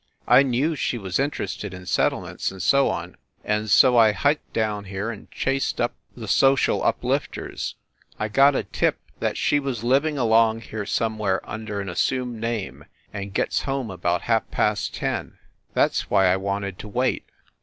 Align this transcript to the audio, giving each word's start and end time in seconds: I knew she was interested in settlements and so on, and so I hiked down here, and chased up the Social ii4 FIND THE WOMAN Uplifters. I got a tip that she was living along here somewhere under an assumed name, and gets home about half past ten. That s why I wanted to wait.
I 0.27 0.41
knew 0.41 0.75
she 0.75 0.97
was 0.97 1.19
interested 1.19 1.75
in 1.75 1.85
settlements 1.85 2.49
and 2.51 2.59
so 2.59 2.89
on, 2.89 3.17
and 3.43 3.69
so 3.69 3.97
I 3.99 4.13
hiked 4.13 4.51
down 4.51 4.85
here, 4.85 5.11
and 5.11 5.29
chased 5.29 5.79
up 5.79 5.93
the 6.17 6.27
Social 6.27 6.79
ii4 6.79 6.81
FIND 6.81 6.81
THE 6.81 6.81
WOMAN 6.81 6.87
Uplifters. 7.19 7.75
I 8.17 8.27
got 8.27 8.55
a 8.55 8.63
tip 8.63 8.97
that 9.19 9.37
she 9.37 9.59
was 9.59 9.83
living 9.83 10.17
along 10.17 10.61
here 10.61 10.87
somewhere 10.87 11.39
under 11.47 11.79
an 11.81 11.87
assumed 11.87 12.39
name, 12.41 12.85
and 13.13 13.31
gets 13.31 13.61
home 13.61 13.91
about 13.91 14.23
half 14.23 14.49
past 14.49 14.95
ten. 14.95 15.37
That 15.75 15.91
s 15.91 16.09
why 16.09 16.33
I 16.33 16.35
wanted 16.35 16.79
to 16.79 16.87
wait. 16.87 17.27